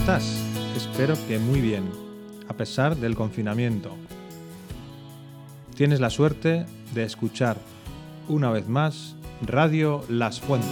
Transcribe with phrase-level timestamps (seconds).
[0.00, 0.42] estás?
[0.74, 1.84] Espero que muy bien,
[2.48, 3.94] a pesar del confinamiento.
[5.76, 7.58] Tienes la suerte de escuchar
[8.26, 10.70] una vez más Radio Las Fuentes.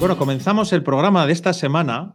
[0.00, 2.14] Bueno, comenzamos el programa de esta semana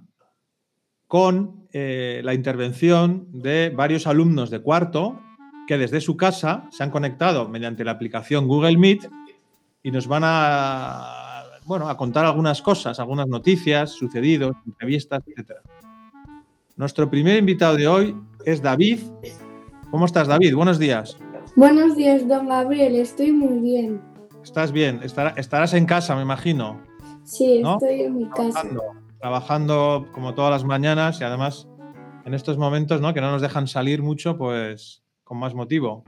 [1.05, 5.20] con eh, la intervención de varios alumnos de cuarto
[5.68, 9.07] que desde su casa se han conectado mediante la aplicación Google Meet
[9.83, 15.51] y nos van a, bueno, a contar algunas cosas, algunas noticias, sucedidos, entrevistas, etc.
[16.78, 18.15] Nuestro primer invitado de hoy
[18.46, 19.00] es David.
[19.91, 20.55] ¿Cómo estás, David?
[20.55, 21.18] Buenos días.
[21.57, 22.96] Buenos días, don Gabriel.
[22.96, 24.01] Estoy muy bien.
[24.41, 25.01] ¿Estás bien?
[25.04, 26.82] estarás en casa, me imagino.
[27.24, 28.63] Sí, estoy en mi casa.
[29.19, 31.68] Trabajando como todas las mañanas y además
[32.25, 33.13] en estos momentos ¿no?
[33.13, 36.03] que no nos dejan salir mucho, pues con más motivo.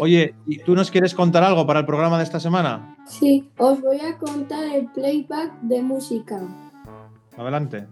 [0.00, 2.96] Oye, ¿y tú nos quieres contar algo para el programa de esta semana?
[3.06, 6.40] Sí, os voy a contar el playback de música.
[7.36, 7.86] Adelante.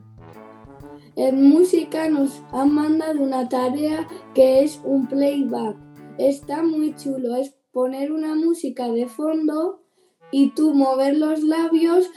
[1.16, 5.76] En música nos han mandado una tarea que es un playback.
[6.18, 9.82] Está muy chulo, es poner una música de fondo
[10.30, 12.10] y tú mover los labios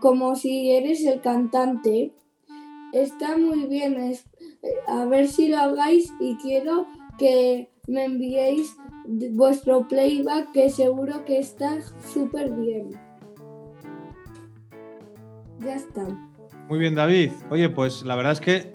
[0.00, 2.12] como si eres el cantante.
[2.92, 4.26] Está muy bien, es,
[4.62, 6.86] eh, a ver si lo hagáis y quiero
[7.18, 8.76] que me enviéis
[9.06, 11.78] vuestro playback que seguro que está
[12.12, 12.90] súper bien.
[15.60, 16.06] Ya está.
[16.68, 17.30] Muy bien, David.
[17.50, 18.72] Oye, pues la verdad es que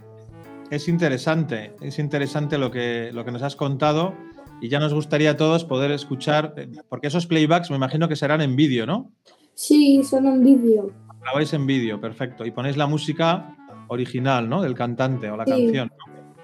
[0.69, 4.13] es interesante, es interesante lo que, lo que nos has contado
[4.61, 6.55] y ya nos gustaría a todos poder escuchar,
[6.87, 9.11] porque esos playbacks me imagino que serán en vídeo, ¿no?
[9.53, 10.91] Sí, son en vídeo.
[11.21, 12.45] Grabáis en vídeo, perfecto.
[12.45, 13.55] Y ponéis la música
[13.89, 14.61] original, ¿no?
[14.61, 15.91] Del cantante o la canción.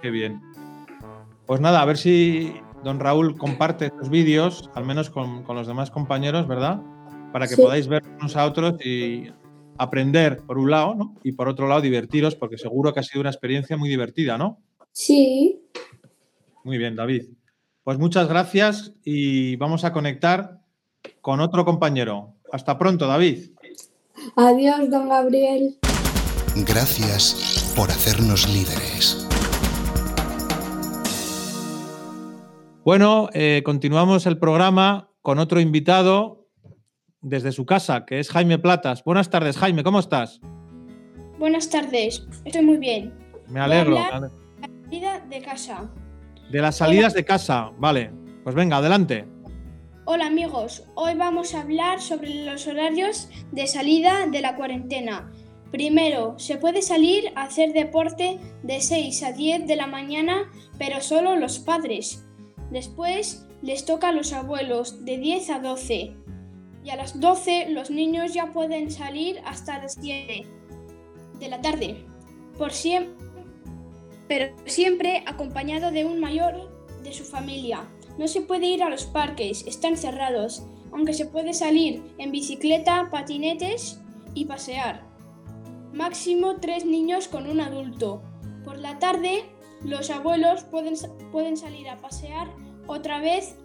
[0.01, 0.41] Qué bien.
[1.45, 2.53] Pues nada, a ver si
[2.87, 6.79] don Raúl comparte estos vídeos, al menos con, los demás compañeros, ¿verdad?
[7.33, 9.25] Para que podáis ver unos a otros y
[9.77, 11.15] aprender por un lado, ¿no?
[11.21, 14.61] Y por otro lado divertiros, porque seguro que ha sido una experiencia muy divertida, ¿no?
[14.93, 15.59] Sí.
[16.63, 17.25] Muy bien, David.
[17.83, 20.61] Pues muchas gracias y vamos a conectar
[21.19, 22.35] con otro compañero.
[22.53, 23.51] Hasta pronto, David.
[24.37, 25.77] Adiós, don Gabriel.
[26.55, 29.26] Gracias por hacernos líderes.
[32.87, 36.47] Bueno, eh, continuamos el programa con otro invitado
[37.19, 39.03] desde su casa, que es Jaime Platas.
[39.03, 40.39] Buenas tardes, Jaime, ¿cómo estás?
[41.37, 43.13] Buenas tardes, estoy muy bien.
[43.49, 43.95] Me alegro.
[43.95, 44.31] De la
[44.61, 45.91] salida de casa.
[46.49, 48.09] De las salidas de casa, vale.
[48.45, 49.27] Pues venga, adelante.
[50.05, 55.29] Hola amigos, hoy vamos a hablar sobre los horarios de salida de la cuarentena.
[55.73, 60.49] Primero, se puede salir a hacer deporte de 6 a 10 de la mañana,
[60.79, 62.23] pero solo los padres.
[62.71, 66.15] Después les toca a los abuelos de 10 a 12
[66.83, 70.45] y a las 12 los niños ya pueden salir hasta las 7
[71.39, 72.05] de la tarde,
[72.57, 73.13] por siempre,
[74.27, 76.69] pero siempre acompañado de un mayor
[77.03, 77.87] de su familia.
[78.17, 83.09] No se puede ir a los parques, están cerrados, aunque se puede salir en bicicleta,
[83.11, 84.01] patinetes
[84.33, 85.05] y pasear.
[85.93, 88.21] Máximo tres niños con un adulto.
[88.65, 89.43] Por la tarde
[89.83, 90.95] los abuelos pueden,
[91.31, 92.47] pueden salir a pasear
[92.87, 93.57] otra vez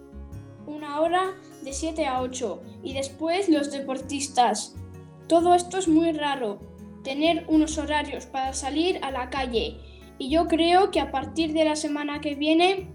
[0.65, 4.75] una hora de 7 a 8 y después los deportistas.
[5.27, 6.59] Todo esto es muy raro,
[7.03, 9.77] tener unos horarios para salir a la calle
[10.17, 12.89] y yo creo que a partir de la semana que viene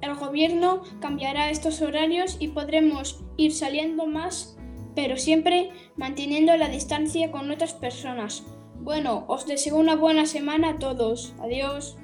[0.00, 4.56] el gobierno cambiará estos horarios y podremos ir saliendo más,
[4.94, 8.44] pero siempre manteniendo la distancia con otras personas.
[8.80, 11.34] Bueno, os deseo una buena semana a todos.
[11.40, 11.96] Adiós.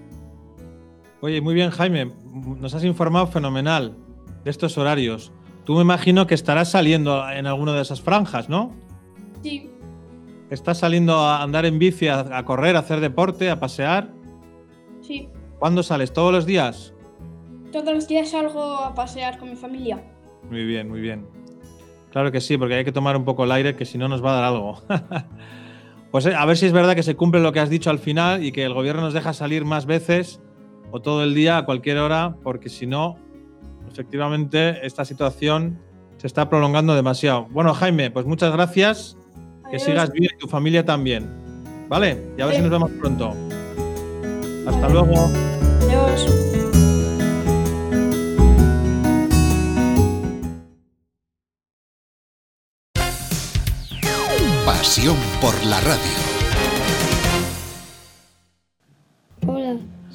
[1.24, 2.12] Oye, muy bien, Jaime.
[2.60, 3.96] Nos has informado fenomenal
[4.44, 5.32] de estos horarios.
[5.64, 8.74] Tú me imagino que estarás saliendo en alguna de esas franjas, ¿no?
[9.42, 9.70] Sí.
[10.50, 14.12] ¿Estás saliendo a andar en bici, a, correr, a hacer deporte, a pasear?
[15.00, 15.30] Sí.
[15.58, 16.12] ¿Cuándo sales?
[16.12, 16.92] ¿Todos los días?
[17.72, 20.04] Todos los días salgo a pasear con mi familia.
[20.50, 21.26] Muy bien, muy bien.
[22.12, 24.22] Claro que sí, porque hay que tomar un poco el aire, que si no nos
[24.22, 24.82] va a dar algo.
[26.10, 27.98] pues eh, a ver si es verdad que se cumple lo que has dicho al
[27.98, 30.42] final y que el gobierno nos deja salir más veces
[30.94, 33.16] o todo el día a cualquier hora, porque si no,
[33.90, 35.76] efectivamente, esta situación
[36.18, 37.48] se está prolongando demasiado.
[37.50, 39.16] Bueno, Jaime, pues muchas gracias.
[39.72, 41.28] Que sigas bien y tu familia también.
[41.88, 42.24] ¿Vale?
[42.38, 43.34] Y a ver si nos vemos pronto.
[44.68, 45.32] Hasta luego.
[45.82, 46.26] Adiós.
[54.64, 56.33] Pasión por la radio.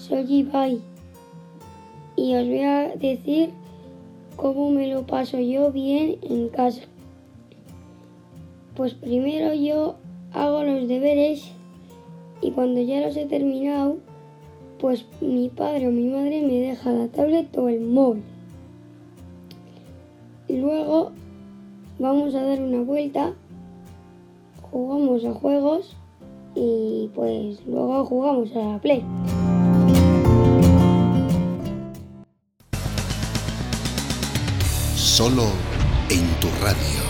[0.09, 0.81] Soy Ibai
[2.15, 3.51] y os voy a decir
[4.35, 6.81] cómo me lo paso yo bien en casa.
[8.75, 9.97] Pues primero yo
[10.33, 11.51] hago los deberes
[12.41, 13.97] y cuando ya los he terminado,
[14.79, 18.23] pues mi padre o mi madre me deja la tablet o el móvil.
[20.47, 21.11] Luego
[21.99, 23.33] vamos a dar una vuelta,
[24.71, 25.95] jugamos a juegos
[26.55, 29.03] y pues luego jugamos a la Play.
[35.19, 35.47] Solo
[36.09, 37.01] en tu radio.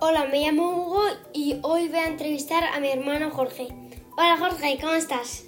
[0.00, 1.02] Hola, me llamo Hugo
[1.34, 3.68] y hoy voy a entrevistar a mi hermano Jorge.
[4.16, 5.44] Hola Jorge, ¿cómo estás?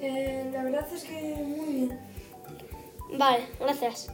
[0.00, 2.00] Eh, la verdad es que muy bien.
[3.12, 4.10] Vale, gracias.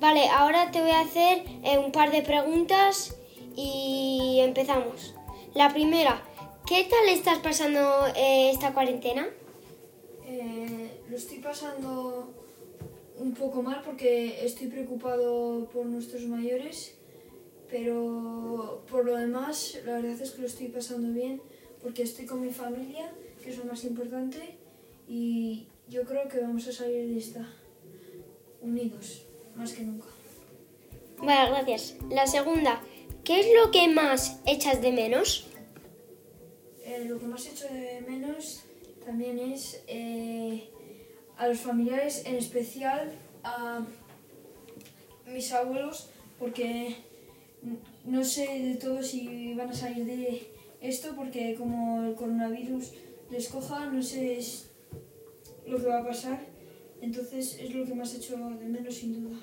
[0.00, 3.14] Vale, ahora te voy a hacer eh, un par de preguntas
[3.54, 5.14] y empezamos.
[5.52, 6.22] La primera,
[6.64, 9.26] ¿qué tal estás pasando eh, esta cuarentena?
[11.24, 12.34] Estoy pasando
[13.18, 16.96] un poco mal porque estoy preocupado por nuestros mayores,
[17.70, 21.40] pero por lo demás la verdad es que lo estoy pasando bien
[21.82, 23.10] porque estoy con mi familia,
[23.42, 24.58] que es lo más importante,
[25.08, 27.48] y yo creo que vamos a salir de esta
[28.60, 29.24] unidos,
[29.56, 30.08] más que nunca.
[31.22, 31.96] Vale, gracias.
[32.10, 32.82] La segunda,
[33.24, 35.46] ¿qué es lo que más echas de menos?
[36.84, 38.64] Eh, lo que más echo de menos
[39.06, 40.68] también es eh,
[41.36, 43.84] a los familiares, en especial a
[45.26, 46.96] mis abuelos, porque
[48.04, 50.50] no sé de todo si van a salir de
[50.80, 52.92] esto, porque como el coronavirus
[53.30, 54.70] les coja, no sé es
[55.66, 56.40] lo que va a pasar.
[57.00, 59.38] Entonces es lo que más echo de menos sin duda.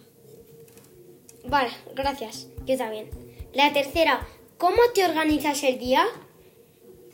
[1.47, 2.47] Vale, gracias.
[2.65, 3.09] Yo también.
[3.53, 4.25] La tercera,
[4.57, 6.05] ¿cómo te organizas el día?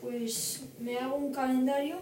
[0.00, 1.96] Pues me hago un calendario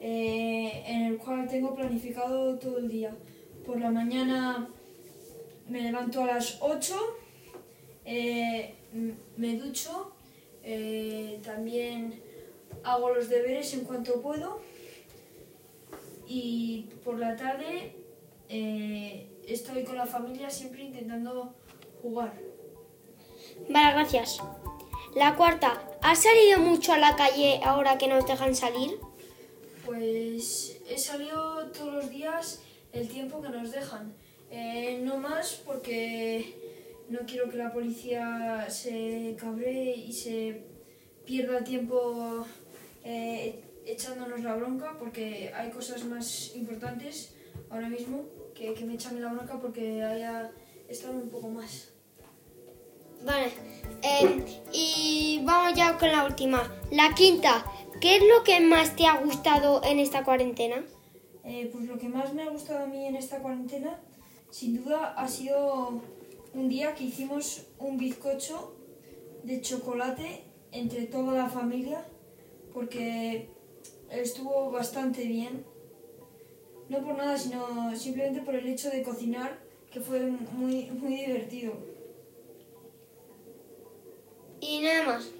[0.00, 3.16] eh, en el cual tengo planificado todo el día.
[3.66, 4.68] Por la mañana
[5.68, 6.94] me levanto a las 8,
[8.04, 8.74] eh,
[9.36, 10.12] me ducho,
[10.62, 12.22] eh, también
[12.84, 14.60] hago los deberes en cuanto puedo
[16.26, 17.94] y por la tarde
[19.46, 21.54] estoy con la familia siempre intentando
[22.02, 22.32] jugar.
[23.68, 24.38] Vale, gracias.
[25.14, 28.98] La cuarta, ¿has salido mucho a la calle ahora que nos dejan salir?
[29.88, 32.60] Pues he salido todos los días
[32.92, 34.12] el tiempo que nos dejan.
[34.50, 40.66] Eh, no más porque no quiero que la policía se cabree y se
[41.24, 42.44] pierda tiempo
[43.02, 47.34] eh, echándonos la bronca porque hay cosas más importantes
[47.70, 50.50] ahora mismo que, que me echan la bronca porque haya
[50.86, 51.88] estado un poco más.
[53.24, 53.52] Vale.
[54.02, 56.62] eh, y vamos ya con la última.
[56.90, 57.64] La quinta,
[58.00, 60.84] ¿qué es lo que más te ha gustado en esta cuarentena?
[61.44, 64.00] Eh, pues lo que más me ha gustado a mí en esta cuarentena,
[64.50, 66.00] sin duda, ha sido
[66.54, 68.74] un día que hicimos un bizcocho
[69.42, 72.04] de chocolate entre toda la familia,
[72.74, 73.48] porque
[74.10, 75.64] estuvo bastante bien.
[76.88, 79.58] No por nada, sino simplemente por el hecho de cocinar,
[79.90, 81.74] que fue muy, muy divertido.
[84.60, 85.37] Y nada más.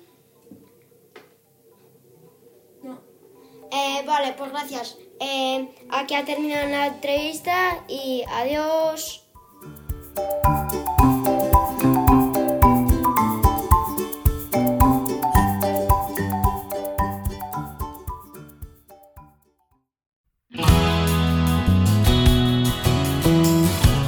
[4.08, 4.98] Vale, pues gracias.
[5.20, 9.24] Eh, aquí ha terminado la entrevista y adiós.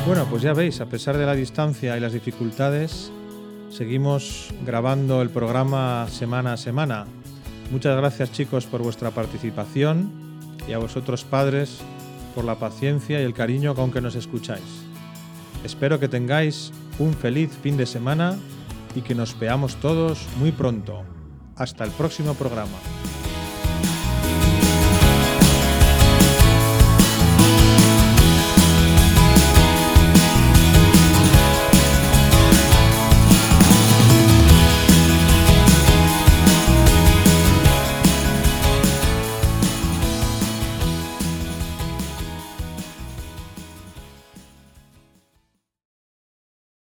[0.06, 3.12] Bueno, pues ya veis, a pesar de la distancia y las dificultades,
[3.70, 7.06] seguimos grabando el programa semana a semana.
[7.70, 10.10] Muchas gracias chicos por vuestra participación
[10.66, 11.78] y a vosotros padres
[12.34, 14.84] por la paciencia y el cariño con que nos escucháis.
[15.64, 18.36] Espero que tengáis un feliz fin de semana
[18.96, 21.04] y que nos veamos todos muy pronto.
[21.54, 22.99] Hasta el próximo programa.